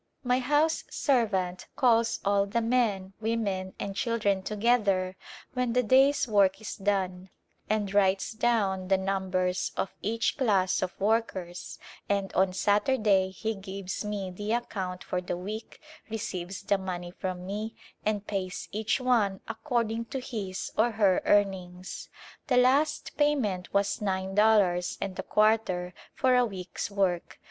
My 0.23 0.39
house 0.39 0.81
[•34] 0.81 0.87
0^ 0.89 0.89
Visitors 0.89 0.89
Prom 0.89 0.89
Avierica 0.97 1.29
servant 1.29 1.67
calls 1.75 2.19
all 2.25 2.45
the 2.47 2.61
men, 2.61 3.13
women 3.21 3.73
and 3.79 3.95
children 3.95 4.41
to 4.41 4.55
gether 4.55 5.15
when 5.53 5.73
the 5.73 5.83
day's 5.83 6.27
work 6.27 6.59
is 6.59 6.75
done 6.77 7.29
and 7.69 7.93
writes 7.93 8.31
down 8.31 8.87
the 8.87 8.97
number 8.97 9.51
of 9.77 9.93
each 10.01 10.39
class 10.39 10.81
of 10.81 10.99
workers 10.99 11.77
and 12.09 12.33
on 12.33 12.51
Saturday 12.51 13.29
he 13.29 13.53
gives 13.53 14.03
me 14.03 14.31
the 14.31 14.53
account 14.53 15.03
for 15.03 15.21
the 15.21 15.37
week, 15.37 15.79
receives 16.09 16.63
the 16.63 16.79
money 16.79 17.11
from 17.11 17.45
me 17.45 17.75
and 18.03 18.25
pays 18.25 18.67
each 18.71 18.99
one 18.99 19.39
according 19.47 20.05
to 20.05 20.19
his 20.19 20.71
or 20.75 20.89
her 20.93 21.21
earnings. 21.25 22.09
The 22.47 22.57
last 22.57 23.15
payment 23.17 23.71
was 23.71 24.01
nine 24.01 24.33
dollars 24.33 24.97
and 24.99 25.19
a 25.19 25.21
quarter 25.21 25.93
for 26.15 26.35
a 26.35 26.43
week's 26.43 26.89
work. 26.89 27.37